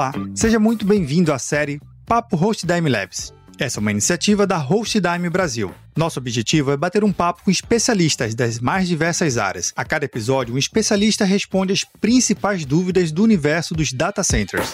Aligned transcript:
Olá, 0.00 0.12
seja 0.34 0.58
muito 0.58 0.86
bem-vindo 0.86 1.30
à 1.30 1.38
série 1.38 1.78
Papo 2.06 2.34
HostDime 2.34 2.88
Labs. 2.88 3.34
Essa 3.58 3.78
é 3.78 3.82
uma 3.82 3.90
iniciativa 3.90 4.46
da 4.46 4.56
HostDime 4.56 5.28
Brasil. 5.28 5.74
Nosso 5.94 6.18
objetivo 6.18 6.70
é 6.70 6.76
bater 6.78 7.04
um 7.04 7.12
papo 7.12 7.42
com 7.44 7.50
especialistas 7.50 8.34
das 8.34 8.58
mais 8.60 8.88
diversas 8.88 9.36
áreas. 9.36 9.74
A 9.76 9.84
cada 9.84 10.06
episódio, 10.06 10.54
um 10.54 10.58
especialista 10.58 11.26
responde 11.26 11.74
as 11.74 11.84
principais 11.84 12.64
dúvidas 12.64 13.12
do 13.12 13.22
universo 13.22 13.74
dos 13.74 13.92
data 13.92 14.24
centers. 14.24 14.72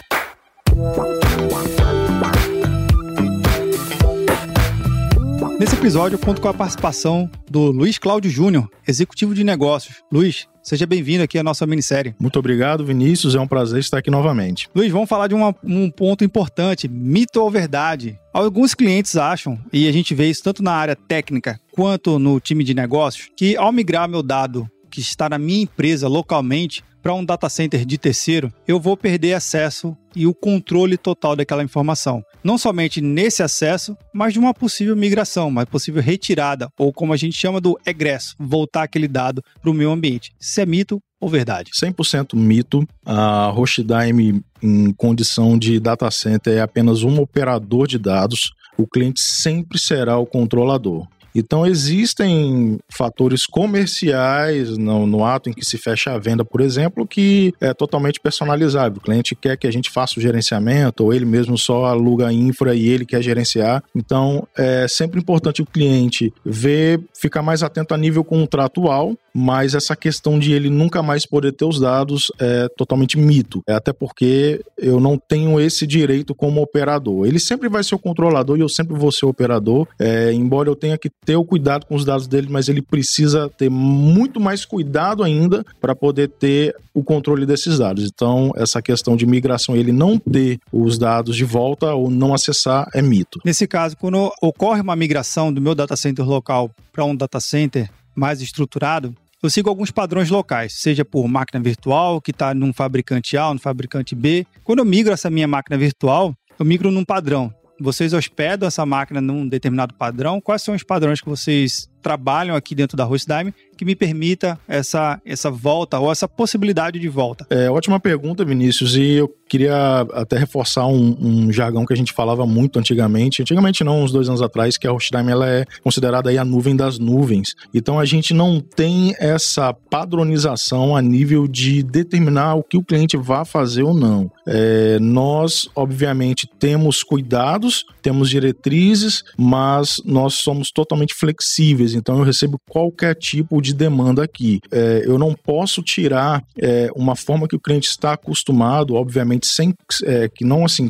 Nesse 5.58 5.74
episódio, 5.74 6.14
eu 6.14 6.20
conto 6.20 6.40
com 6.40 6.46
a 6.46 6.54
participação 6.54 7.28
do 7.50 7.72
Luiz 7.72 7.98
Cláudio 7.98 8.30
Júnior, 8.30 8.70
executivo 8.86 9.34
de 9.34 9.42
negócios. 9.42 9.96
Luiz, 10.12 10.46
seja 10.66 10.84
bem-vindo 10.84 11.22
aqui 11.22 11.38
à 11.38 11.44
nossa 11.44 11.64
minissérie. 11.64 12.14
Muito 12.18 12.38
obrigado, 12.40 12.84
Vinícius. 12.84 13.36
É 13.36 13.40
um 13.40 13.46
prazer 13.46 13.78
estar 13.78 13.98
aqui 13.98 14.10
novamente. 14.10 14.68
Luiz, 14.74 14.90
vamos 14.90 15.08
falar 15.08 15.28
de 15.28 15.34
uma, 15.34 15.54
um 15.62 15.88
ponto 15.88 16.24
importante: 16.24 16.88
mito 16.88 17.40
ou 17.40 17.50
verdade? 17.50 18.18
Alguns 18.34 18.74
clientes 18.74 19.16
acham, 19.16 19.58
e 19.72 19.88
a 19.88 19.92
gente 19.92 20.14
vê 20.14 20.28
isso 20.28 20.42
tanto 20.42 20.62
na 20.62 20.72
área 20.72 20.96
técnica 20.96 21.60
quanto 21.72 22.18
no 22.18 22.40
time 22.40 22.64
de 22.64 22.74
negócios, 22.74 23.30
que 23.36 23.56
ao 23.56 23.70
migrar 23.70 24.08
meu 24.08 24.22
dado 24.22 24.68
que 24.90 25.00
está 25.00 25.28
na 25.28 25.38
minha 25.38 25.62
empresa 25.62 26.08
localmente 26.08 26.82
para 27.06 27.14
um 27.14 27.24
data 27.24 27.48
center 27.48 27.86
de 27.86 27.96
terceiro, 27.96 28.52
eu 28.66 28.80
vou 28.80 28.96
perder 28.96 29.34
acesso 29.34 29.96
e 30.16 30.26
o 30.26 30.34
controle 30.34 30.96
total 30.96 31.36
daquela 31.36 31.62
informação. 31.62 32.20
Não 32.42 32.58
somente 32.58 33.00
nesse 33.00 33.44
acesso, 33.44 33.96
mas 34.12 34.32
de 34.32 34.40
uma 34.40 34.52
possível 34.52 34.96
migração, 34.96 35.46
uma 35.46 35.64
possível 35.64 36.02
retirada, 36.02 36.68
ou 36.76 36.92
como 36.92 37.12
a 37.12 37.16
gente 37.16 37.36
chama 37.36 37.60
do 37.60 37.78
egresso, 37.86 38.34
voltar 38.40 38.82
aquele 38.82 39.06
dado 39.06 39.40
para 39.62 39.70
o 39.70 39.72
meu 39.72 39.92
ambiente. 39.92 40.32
Isso 40.40 40.60
é 40.60 40.66
mito 40.66 41.00
ou 41.20 41.28
verdade? 41.28 41.70
100% 41.80 42.34
mito. 42.34 42.84
A 43.04 43.50
Hostdime, 43.50 44.42
em 44.60 44.92
condição 44.92 45.56
de 45.56 45.78
data 45.78 46.10
center, 46.10 46.54
é 46.54 46.60
apenas 46.60 47.04
um 47.04 47.20
operador 47.20 47.86
de 47.86 48.00
dados. 48.00 48.50
O 48.76 48.84
cliente 48.84 49.20
sempre 49.20 49.78
será 49.78 50.18
o 50.18 50.26
controlador. 50.26 51.06
Então, 51.38 51.66
existem 51.66 52.78
fatores 52.90 53.44
comerciais 53.44 54.78
no, 54.78 55.06
no, 55.06 55.24
ato 55.24 55.50
em 55.50 55.52
que 55.52 55.64
se 55.64 55.76
fecha 55.76 56.12
a 56.12 56.18
venda, 56.18 56.44
por 56.44 56.62
exemplo, 56.62 57.06
que 57.06 57.52
é 57.60 57.74
totalmente 57.74 58.18
personalizável. 58.18 58.98
O 58.98 59.02
cliente 59.02 59.34
quer 59.34 59.56
que 59.58 59.66
a 59.66 59.70
gente 59.70 59.90
faça 59.90 60.18
o 60.18 60.22
gerenciamento, 60.22 61.04
ou 61.04 61.12
ele 61.12 61.26
mesmo 61.26 61.58
só 61.58 61.84
aluga 61.84 62.28
a 62.28 62.32
infra 62.32 62.74
e 62.74 62.88
ele 62.88 63.04
quer 63.04 63.20
gerenciar. 63.20 63.84
Então, 63.94 64.48
é 64.56 64.86
sempre 64.88 65.20
importante 65.20 65.60
o 65.60 65.66
cliente 65.66 66.32
ver, 66.44 67.00
ficar 67.20 67.42
mais 67.42 67.62
atento 67.62 67.92
a 67.92 67.98
nível 67.98 68.24
contratual, 68.24 69.14
mas 69.34 69.74
essa 69.74 69.94
questão 69.94 70.38
de 70.38 70.52
ele 70.54 70.70
nunca 70.70 71.02
mais 71.02 71.26
poder 71.26 71.52
ter 71.52 71.66
os 71.66 71.78
dados 71.78 72.32
é 72.40 72.68
totalmente 72.74 73.18
mito. 73.18 73.62
É 73.68 73.74
até 73.74 73.92
porque 73.92 74.64
eu 74.78 74.98
não 74.98 75.18
tenho 75.18 75.60
esse 75.60 75.86
direito 75.86 76.34
como 76.34 76.62
operador. 76.62 77.26
Ele 77.26 77.38
sempre 77.38 77.68
vai 77.68 77.84
ser 77.84 77.94
o 77.94 77.98
controlador 77.98 78.56
e 78.56 78.60
eu 78.60 78.68
sempre 78.68 78.96
vou 78.98 79.12
ser 79.12 79.26
o 79.26 79.28
operador, 79.28 79.86
é, 79.98 80.32
embora 80.32 80.70
eu 80.70 80.74
tenha 80.74 80.96
que 80.96 81.10
ter 81.26 81.36
o 81.36 81.44
cuidado 81.44 81.84
com 81.86 81.96
os 81.96 82.04
dados 82.04 82.28
dele, 82.28 82.46
mas 82.48 82.68
ele 82.68 82.80
precisa 82.80 83.50
ter 83.50 83.68
muito 83.68 84.38
mais 84.38 84.64
cuidado 84.64 85.24
ainda 85.24 85.66
para 85.80 85.94
poder 85.94 86.28
ter 86.28 86.74
o 86.94 87.02
controle 87.02 87.44
desses 87.44 87.78
dados. 87.78 88.04
Então, 88.04 88.52
essa 88.56 88.80
questão 88.80 89.16
de 89.16 89.26
migração, 89.26 89.76
ele 89.76 89.90
não 89.90 90.18
ter 90.18 90.58
os 90.72 90.96
dados 90.96 91.36
de 91.36 91.44
volta 91.44 91.92
ou 91.92 92.08
não 92.08 92.32
acessar 92.32 92.88
é 92.94 93.02
mito. 93.02 93.40
Nesse 93.44 93.66
caso, 93.66 93.96
quando 93.96 94.32
ocorre 94.40 94.80
uma 94.80 94.94
migração 94.94 95.52
do 95.52 95.60
meu 95.60 95.74
data 95.74 95.96
center 95.96 96.24
local 96.24 96.70
para 96.92 97.04
um 97.04 97.14
data 97.14 97.40
center 97.40 97.90
mais 98.14 98.40
estruturado, 98.40 99.12
eu 99.42 99.50
sigo 99.50 99.68
alguns 99.68 99.90
padrões 99.90 100.30
locais, 100.30 100.74
seja 100.80 101.04
por 101.04 101.26
máquina 101.28 101.62
virtual, 101.62 102.20
que 102.20 102.30
está 102.30 102.54
num 102.54 102.72
fabricante 102.72 103.36
A 103.36 103.48
ou 103.48 103.54
no 103.54 103.60
fabricante 103.60 104.14
B. 104.14 104.46
Quando 104.64 104.78
eu 104.78 104.84
migro 104.84 105.12
essa 105.12 105.28
minha 105.28 105.46
máquina 105.46 105.76
virtual, 105.76 106.34
eu 106.58 106.64
migro 106.64 106.90
num 106.90 107.04
padrão. 107.04 107.52
Vocês 107.78 108.12
hospedam 108.12 108.66
essa 108.66 108.86
máquina 108.86 109.20
num 109.20 109.46
determinado 109.46 109.94
padrão? 109.94 110.40
Quais 110.40 110.62
são 110.62 110.74
os 110.74 110.82
padrões 110.82 111.20
que 111.20 111.28
vocês 111.28 111.90
trabalham 112.00 112.56
aqui 112.56 112.74
dentro 112.74 112.96
da 112.96 113.04
Hostdime 113.04 113.52
que 113.76 113.84
me 113.84 113.94
permita 113.94 114.58
essa, 114.66 115.20
essa 115.24 115.50
volta 115.50 115.98
ou 115.98 116.10
essa 116.10 116.28
possibilidade 116.28 116.98
de 116.98 117.08
volta? 117.08 117.46
É 117.50 117.70
ótima 117.70 118.00
pergunta, 118.00 118.44
Vinícius, 118.44 118.96
e 118.96 119.12
eu 119.14 119.28
queria 119.48 120.00
até 120.12 120.36
reforçar 120.36 120.86
um, 120.86 121.16
um, 121.20 121.52
jargão 121.52 121.86
que 121.86 121.92
a 121.92 121.96
gente 121.96 122.12
falava 122.12 122.44
muito 122.46 122.78
antigamente, 122.78 123.42
antigamente 123.42 123.84
não, 123.84 124.02
uns 124.02 124.10
dois 124.10 124.28
anos 124.28 124.42
atrás, 124.42 124.76
que 124.76 124.86
a 124.86 124.90
Hostdime 124.90 125.30
ela 125.30 125.48
é 125.48 125.64
considerada 125.82 126.30
aí 126.30 126.38
a 126.38 126.44
nuvem 126.44 126.74
das 126.74 126.98
nuvens. 126.98 127.50
Então 127.72 127.98
a 128.00 128.04
gente 128.04 128.34
não 128.34 128.60
tem 128.60 129.14
essa 129.18 129.72
padronização 129.72 130.96
a 130.96 131.02
nível 131.02 131.46
de 131.46 131.82
determinar 131.82 132.54
o 132.56 132.62
que 132.62 132.76
o 132.76 132.82
cliente 132.82 133.16
vai 133.16 133.44
fazer 133.44 133.82
ou 133.82 133.94
não. 133.94 134.30
É, 134.46 134.98
nós, 135.00 135.68
obviamente, 135.74 136.48
temos 136.58 137.02
cuidados, 137.02 137.84
temos 138.02 138.28
diretrizes, 138.28 139.22
mas 139.38 140.00
nós 140.04 140.34
somos 140.34 140.70
totalmente 140.70 141.14
flexíveis 141.14 141.94
então 141.94 142.18
eu 142.18 142.24
recebo 142.24 142.60
qualquer 142.68 143.14
tipo 143.14 143.60
de 143.60 143.65
demanda 143.74 144.22
aqui. 144.22 144.60
É, 144.70 145.02
eu 145.04 145.18
não 145.18 145.34
posso 145.34 145.82
tirar 145.82 146.42
é, 146.58 146.88
uma 146.94 147.16
forma 147.16 147.48
que 147.48 147.56
o 147.56 147.60
cliente 147.60 147.88
está 147.88 148.12
acostumado, 148.12 148.94
obviamente, 148.94 149.46
sem 149.46 149.74
é, 150.04 150.28
que 150.28 150.44
não 150.44 150.64
assim 150.64 150.88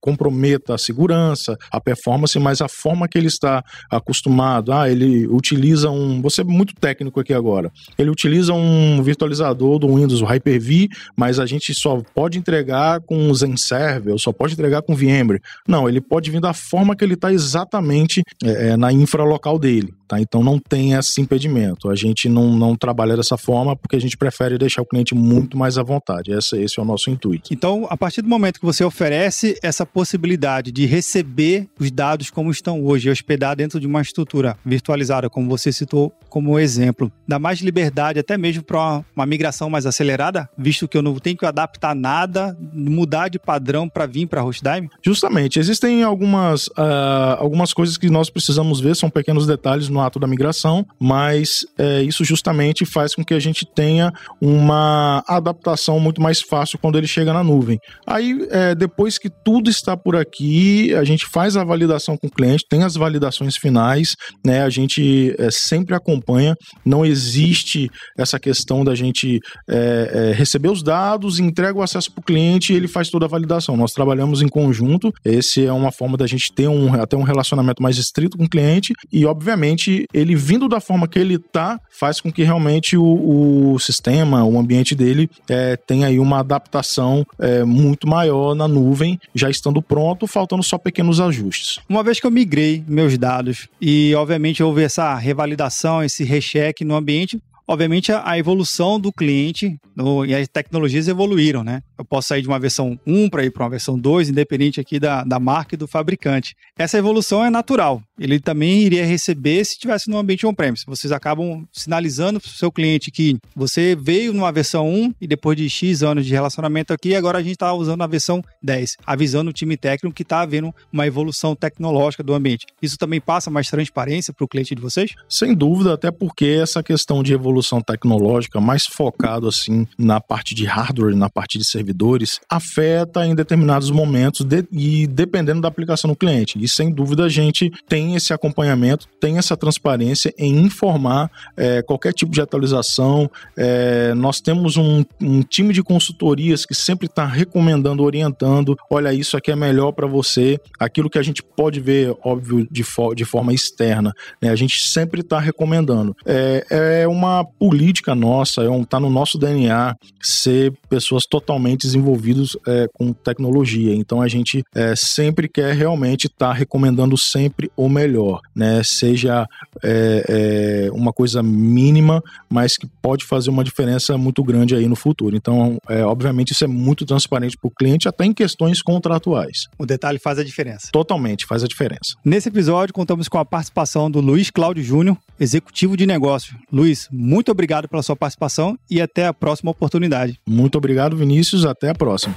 comprometa 0.00 0.74
a 0.74 0.78
segurança, 0.78 1.56
a 1.70 1.80
performance, 1.80 2.38
mas 2.38 2.60
a 2.60 2.68
forma 2.68 3.08
que 3.08 3.18
ele 3.18 3.28
está 3.28 3.62
acostumado. 3.90 4.72
Ah, 4.72 4.88
ele 4.88 5.26
utiliza 5.26 5.90
um. 5.90 6.20
Você 6.22 6.40
é 6.40 6.44
muito 6.44 6.74
técnico 6.74 7.20
aqui 7.20 7.32
agora. 7.32 7.70
Ele 7.98 8.10
utiliza 8.10 8.52
um 8.52 9.02
virtualizador 9.02 9.78
do 9.78 9.94
Windows, 9.94 10.20
o 10.20 10.24
Hyper-V, 10.24 10.88
mas 11.16 11.38
a 11.38 11.46
gente 11.46 11.74
só 11.74 12.00
pode 12.14 12.38
entregar 12.38 13.00
com 13.00 13.30
o 13.30 13.34
Zenserver, 13.34 14.18
só 14.18 14.32
pode 14.32 14.54
entregar 14.54 14.82
com 14.82 14.94
VMware. 14.94 15.40
Não, 15.66 15.88
ele 15.88 16.00
pode 16.00 16.30
vir 16.30 16.40
da 16.40 16.52
forma 16.52 16.96
que 16.96 17.04
ele 17.04 17.14
está 17.14 17.32
exatamente 17.32 18.22
é, 18.44 18.68
é, 18.68 18.76
na 18.76 18.92
infra 18.92 19.24
local 19.24 19.58
dele. 19.58 19.92
Tá? 20.10 20.20
Então 20.20 20.42
não 20.42 20.58
tem 20.58 20.94
esse 20.94 21.20
impedimento. 21.20 21.88
A 21.88 21.94
gente 21.94 22.09
não, 22.28 22.56
não 22.56 22.76
trabalha 22.76 23.16
dessa 23.16 23.36
forma 23.36 23.76
porque 23.76 23.96
a 23.96 24.00
gente 24.00 24.16
prefere 24.16 24.58
deixar 24.58 24.82
o 24.82 24.86
cliente 24.86 25.14
muito 25.14 25.56
mais 25.56 25.78
à 25.78 25.82
vontade. 25.82 26.32
Esse, 26.32 26.56
esse 26.60 26.78
é 26.78 26.82
o 26.82 26.86
nosso 26.86 27.10
intuito. 27.10 27.52
Então, 27.52 27.86
a 27.90 27.96
partir 27.96 28.22
do 28.22 28.28
momento 28.28 28.58
que 28.58 28.66
você 28.66 28.84
oferece 28.84 29.58
essa 29.62 29.84
possibilidade 29.84 30.72
de 30.72 30.86
receber 30.86 31.68
os 31.78 31.90
dados 31.90 32.30
como 32.30 32.50
estão 32.50 32.84
hoje, 32.84 33.10
hospedar 33.10 33.56
dentro 33.56 33.80
de 33.80 33.86
uma 33.86 34.00
estrutura 34.00 34.56
virtualizada, 34.64 35.28
como 35.28 35.48
você 35.48 35.72
citou 35.72 36.12
como 36.28 36.58
exemplo, 36.58 37.10
dá 37.26 37.38
mais 37.38 37.60
liberdade 37.60 38.18
até 38.20 38.38
mesmo 38.38 38.62
para 38.62 39.02
uma 39.14 39.26
migração 39.26 39.68
mais 39.68 39.84
acelerada, 39.84 40.48
visto 40.56 40.86
que 40.86 40.96
eu 40.96 41.02
não 41.02 41.16
tenho 41.16 41.36
que 41.36 41.44
adaptar 41.44 41.94
nada, 41.94 42.56
mudar 42.72 43.28
de 43.28 43.38
padrão 43.38 43.88
para 43.88 44.06
vir 44.06 44.26
para 44.26 44.40
a 44.40 44.44
Hostdime? 44.44 44.88
Justamente. 45.02 45.58
Existem 45.58 46.02
algumas, 46.02 46.68
uh, 46.68 47.36
algumas 47.38 47.72
coisas 47.72 47.96
que 47.96 48.08
nós 48.08 48.30
precisamos 48.30 48.80
ver, 48.80 48.94
são 48.94 49.10
pequenos 49.10 49.46
detalhes 49.46 49.88
no 49.88 50.00
ato 50.00 50.18
da 50.18 50.26
migração, 50.26 50.86
mas 50.98 51.66
é, 51.76 51.99
isso 52.02 52.24
justamente 52.24 52.84
faz 52.84 53.14
com 53.14 53.24
que 53.24 53.34
a 53.34 53.40
gente 53.40 53.66
tenha 53.66 54.12
uma 54.40 55.22
adaptação 55.26 55.98
muito 56.00 56.20
mais 56.20 56.40
fácil 56.40 56.78
quando 56.78 56.98
ele 56.98 57.06
chega 57.06 57.32
na 57.32 57.44
nuvem. 57.44 57.78
Aí, 58.06 58.46
é, 58.50 58.74
depois 58.74 59.18
que 59.18 59.30
tudo 59.30 59.70
está 59.70 59.96
por 59.96 60.16
aqui, 60.16 60.94
a 60.94 61.04
gente 61.04 61.26
faz 61.26 61.56
a 61.56 61.64
validação 61.64 62.16
com 62.16 62.26
o 62.26 62.30
cliente, 62.30 62.64
tem 62.68 62.82
as 62.82 62.94
validações 62.94 63.56
finais, 63.56 64.14
né? 64.44 64.62
A 64.62 64.70
gente 64.70 65.34
é, 65.38 65.50
sempre 65.50 65.94
acompanha, 65.94 66.54
não 66.84 67.04
existe 67.04 67.90
essa 68.18 68.38
questão 68.38 68.84
da 68.84 68.94
gente 68.94 69.40
é, 69.68 70.30
é, 70.30 70.32
receber 70.32 70.68
os 70.68 70.82
dados, 70.82 71.38
entrega 71.38 71.78
o 71.78 71.82
acesso 71.82 72.12
para 72.12 72.20
o 72.20 72.24
cliente 72.24 72.72
e 72.72 72.76
ele 72.76 72.88
faz 72.88 73.08
toda 73.08 73.26
a 73.26 73.28
validação. 73.28 73.76
Nós 73.76 73.92
trabalhamos 73.92 74.42
em 74.42 74.48
conjunto, 74.48 75.12
esse 75.24 75.64
é 75.64 75.72
uma 75.72 75.92
forma 75.92 76.16
da 76.16 76.26
gente 76.26 76.52
ter 76.52 76.68
um, 76.68 76.94
até 76.94 77.16
um 77.16 77.22
relacionamento 77.22 77.82
mais 77.82 77.96
estrito 77.98 78.36
com 78.36 78.44
o 78.44 78.48
cliente 78.48 78.92
e, 79.12 79.24
obviamente, 79.24 80.06
ele 80.12 80.34
vindo 80.34 80.68
da 80.68 80.80
forma 80.80 81.08
que 81.08 81.18
ele 81.18 81.38
tá, 81.38 81.78
faz 81.90 82.20
com 82.20 82.32
que 82.32 82.42
realmente 82.42 82.96
o, 82.96 83.74
o 83.74 83.78
sistema, 83.78 84.44
o 84.44 84.58
ambiente 84.58 84.94
dele 84.94 85.28
é, 85.48 85.76
tenha 85.76 86.06
aí 86.06 86.18
uma 86.18 86.38
adaptação 86.38 87.26
é, 87.38 87.64
muito 87.64 88.06
maior 88.06 88.54
na 88.54 88.66
nuvem, 88.66 89.20
já 89.34 89.50
estando 89.50 89.82
pronto, 89.82 90.26
faltando 90.26 90.62
só 90.62 90.78
pequenos 90.78 91.20
ajustes. 91.20 91.78
Uma 91.88 92.02
vez 92.02 92.20
que 92.20 92.26
eu 92.26 92.30
migrei 92.30 92.82
meus 92.86 93.18
dados 93.18 93.68
e, 93.80 94.14
obviamente, 94.14 94.62
houve 94.62 94.82
essa 94.82 95.14
revalidação, 95.14 96.02
esse 96.02 96.24
recheque 96.24 96.84
no 96.84 96.94
ambiente, 96.94 97.40
obviamente 97.70 98.10
a, 98.10 98.36
evolução 98.36 98.98
do 98.98 99.12
cliente 99.12 99.78
no, 99.94 100.26
e 100.26 100.34
as 100.34 100.48
tecnologias 100.48 101.06
evoluíram, 101.06 101.62
né? 101.62 101.82
Eu 101.96 102.04
posso 102.04 102.26
sair 102.26 102.42
de 102.42 102.48
uma 102.48 102.58
versão 102.58 102.98
1 103.06 103.30
para 103.30 103.44
ir 103.44 103.52
para 103.52 103.62
uma 103.62 103.70
versão 103.70 103.96
2, 103.96 104.30
independente 104.30 104.80
aqui 104.80 104.98
da, 104.98 105.22
da 105.22 105.38
marca 105.38 105.76
e 105.76 105.78
do 105.78 105.86
fabricante. 105.86 106.56
Essa 106.76 106.98
evolução 106.98 107.44
é 107.44 107.48
natural. 107.48 108.02
Ele 108.18 108.40
também 108.40 108.82
iria 108.82 109.06
receber 109.06 109.64
se 109.64 109.74
estivesse 109.74 110.10
no 110.10 110.18
ambiente 110.18 110.44
on-premise. 110.44 110.82
Vocês 110.84 111.12
acabam 111.12 111.64
sinalizando 111.72 112.40
para 112.40 112.48
o 112.48 112.50
seu 112.50 112.72
cliente 112.72 113.08
que 113.12 113.36
você 113.54 113.94
veio 113.94 114.32
numa 114.32 114.50
versão 114.50 114.88
1 114.88 115.14
e 115.20 115.26
depois 115.28 115.56
de 115.56 115.70
X 115.70 116.02
anos 116.02 116.26
de 116.26 116.32
relacionamento 116.32 116.92
aqui, 116.92 117.14
agora 117.14 117.38
a 117.38 117.42
gente 117.42 117.52
está 117.52 117.72
usando 117.72 118.02
a 118.02 118.06
versão 118.08 118.42
10, 118.60 118.96
avisando 119.06 119.50
o 119.50 119.52
time 119.52 119.76
técnico 119.76 120.16
que 120.16 120.22
está 120.22 120.40
havendo 120.40 120.74
uma 120.92 121.06
evolução 121.06 121.54
tecnológica 121.54 122.24
do 122.24 122.34
ambiente. 122.34 122.66
Isso 122.82 122.98
também 122.98 123.20
passa 123.20 123.48
mais 123.48 123.68
transparência 123.68 124.34
para 124.34 124.44
o 124.44 124.48
cliente 124.48 124.74
de 124.74 124.82
vocês? 124.82 125.12
Sem 125.28 125.54
dúvida, 125.54 125.94
até 125.94 126.10
porque 126.10 126.46
essa 126.60 126.82
questão 126.82 127.22
de 127.22 127.32
evolução 127.32 127.59
tecnológica 127.86 128.60
mais 128.60 128.86
focado 128.86 129.48
assim 129.48 129.86
na 129.98 130.20
parte 130.20 130.54
de 130.54 130.64
hardware, 130.64 131.16
na 131.16 131.28
parte 131.28 131.58
de 131.58 131.64
servidor 131.64 131.90
servidores 131.90 132.40
afeta 132.48 133.26
em 133.26 133.34
determinados 133.34 133.90
momentos 133.90 134.44
de, 134.44 134.64
e 134.70 135.06
dependendo 135.06 135.60
da 135.60 135.68
aplicação 135.68 136.08
no 136.08 136.16
cliente. 136.16 136.58
E 136.62 136.68
sem 136.68 136.92
dúvida 136.92 137.24
a 137.24 137.28
gente 137.28 137.70
tem 137.88 138.14
esse 138.14 138.32
acompanhamento, 138.32 139.06
tem 139.20 139.38
essa 139.38 139.56
transparência 139.56 140.32
em 140.38 140.58
informar 140.60 141.30
é, 141.56 141.82
qualquer 141.82 142.12
tipo 142.12 142.32
de 142.32 142.40
atualização. 142.40 143.30
É, 143.56 144.14
nós 144.14 144.40
temos 144.40 144.76
um, 144.76 145.04
um, 145.20 145.42
time 145.42 145.72
de 145.72 145.82
consultorias 145.82 146.64
que 146.64 146.74
sempre 146.74 147.06
está 147.06 147.24
recomendando, 147.26 148.02
orientando. 148.02 148.76
Olha, 148.90 149.12
isso 149.12 149.36
aqui 149.36 149.50
é 149.50 149.56
melhor 149.56 149.92
para 149.92 150.06
você. 150.06 150.58
Aquilo 150.78 151.10
que 151.10 151.18
a 151.18 151.22
gente 151.22 151.42
pode 151.42 151.80
ver, 151.80 152.14
óbvio, 152.22 152.66
de, 152.70 152.82
fo 152.82 153.14
de 153.14 153.24
forma 153.24 153.52
externa, 153.52 154.12
né? 154.40 154.50
a 154.50 154.56
gente 154.56 154.86
sempre 154.86 155.20
está 155.20 155.38
recomendando. 155.38 156.16
É, 156.24 157.00
é 157.02 157.08
uma 157.08 157.39
política 157.44 158.14
nossa, 158.14 158.62
é 158.62 158.68
um, 158.68 158.84
tá 158.84 158.98
no 158.98 159.10
nosso 159.10 159.38
DNA 159.38 159.94
ser 160.22 160.72
pessoas 160.88 161.24
totalmente 161.24 161.82
desenvolvidas 161.82 162.56
é, 162.66 162.86
com 162.94 163.12
tecnologia. 163.12 163.94
Então 163.94 164.20
a 164.20 164.28
gente 164.28 164.62
é, 164.74 164.94
sempre 164.96 165.48
quer 165.48 165.74
realmente 165.74 166.26
estar 166.26 166.48
tá 166.48 166.52
recomendando 166.52 167.16
sempre 167.16 167.70
o 167.76 167.88
melhor, 167.88 168.40
né? 168.54 168.82
Seja 168.84 169.46
é, 169.82 170.86
é, 170.86 170.92
uma 170.92 171.12
coisa 171.12 171.42
mínima, 171.42 172.22
mas 172.48 172.76
que 172.76 172.86
pode 173.00 173.24
fazer 173.24 173.50
uma 173.50 173.64
diferença 173.64 174.16
muito 174.16 174.42
grande 174.42 174.74
aí 174.74 174.86
no 174.86 174.96
futuro. 174.96 175.36
Então, 175.36 175.78
é, 175.88 176.04
obviamente, 176.04 176.52
isso 176.52 176.64
é 176.64 176.66
muito 176.66 177.04
transparente 177.04 177.56
para 177.56 177.68
o 177.68 177.70
cliente, 177.70 178.08
até 178.08 178.24
em 178.24 178.32
questões 178.32 178.82
contratuais. 178.82 179.68
O 179.78 179.86
detalhe 179.86 180.18
faz 180.18 180.38
a 180.38 180.44
diferença. 180.44 180.88
Totalmente, 180.92 181.46
faz 181.46 181.62
a 181.64 181.68
diferença. 181.68 182.16
Nesse 182.24 182.48
episódio, 182.48 182.94
contamos 182.94 183.28
com 183.28 183.38
a 183.38 183.44
participação 183.44 184.10
do 184.10 184.20
Luiz 184.20 184.50
Cláudio 184.50 184.82
Júnior, 184.82 185.16
executivo 185.38 185.96
de 185.96 186.06
negócio. 186.06 186.56
Luiz, 186.72 187.08
muito 187.10 187.50
obrigado 187.50 187.88
pela 187.88 188.02
sua 188.02 188.16
participação 188.16 188.78
e 188.90 189.00
até 189.00 189.26
a 189.26 189.34
próxima 189.34 189.70
oportunidade. 189.70 190.38
Muito 190.46 190.76
obrigado, 190.76 191.16
Vinícius. 191.16 191.64
Até 191.64 191.90
a 191.90 191.94
próxima. 191.94 192.34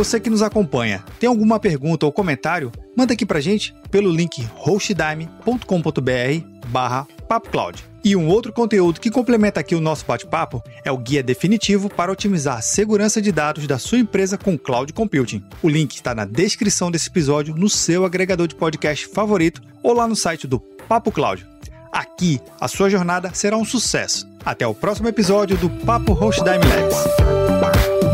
Você 0.00 0.18
que 0.18 0.30
nos 0.30 0.40
acompanha, 0.40 1.04
tem 1.18 1.28
alguma 1.28 1.60
pergunta 1.60 2.06
ou 2.06 2.12
comentário? 2.12 2.72
Manda 2.96 3.12
aqui 3.12 3.26
pra 3.26 3.38
gente 3.38 3.74
pelo 3.90 4.10
link 4.10 4.42
hostdime.com.br 4.54 5.58
barra 6.68 7.06
papocloud. 7.28 7.84
E 8.02 8.16
um 8.16 8.26
outro 8.26 8.50
conteúdo 8.50 8.98
que 8.98 9.10
complementa 9.10 9.60
aqui 9.60 9.74
o 9.74 9.80
nosso 9.80 10.06
bate-papo 10.06 10.62
é 10.86 10.90
o 10.90 10.96
guia 10.96 11.22
definitivo 11.22 11.90
para 11.90 12.10
otimizar 12.10 12.56
a 12.56 12.62
segurança 12.62 13.20
de 13.20 13.30
dados 13.30 13.66
da 13.66 13.78
sua 13.78 13.98
empresa 13.98 14.38
com 14.38 14.56
cloud 14.56 14.90
computing. 14.94 15.44
O 15.62 15.68
link 15.68 15.94
está 15.94 16.14
na 16.14 16.24
descrição 16.24 16.90
desse 16.90 17.10
episódio 17.10 17.54
no 17.54 17.68
seu 17.68 18.06
agregador 18.06 18.48
de 18.48 18.54
podcast 18.54 19.06
favorito 19.06 19.60
ou 19.82 19.92
lá 19.92 20.08
no 20.08 20.16
site 20.16 20.46
do 20.46 20.58
Papo 20.58 21.12
Cloud. 21.12 21.46
Aqui, 21.92 22.40
a 22.58 22.68
sua 22.68 22.88
jornada 22.88 23.34
será 23.34 23.58
um 23.58 23.66
sucesso. 23.66 24.26
Até 24.46 24.66
o 24.66 24.74
próximo 24.74 25.08
episódio 25.08 25.58
do 25.58 25.68
Papo 25.68 26.14
Host 26.14 26.42
Time 26.42 26.64
Labs. 26.64 28.09